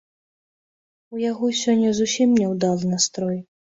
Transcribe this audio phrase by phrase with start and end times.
[1.17, 3.37] У яго сёння зусім няўдалы настрой.